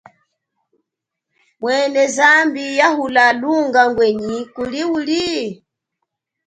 Mwene 1.61 2.01
zambi 2.15 2.63
yahula 2.79 3.25
lunga 3.41 3.81
ngwenyi 3.89 4.39
kuli 4.55 4.81
uli? 4.97 5.27